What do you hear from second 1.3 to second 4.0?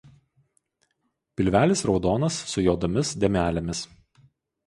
Pilvelis raudonas su juodomis dėmelėmis.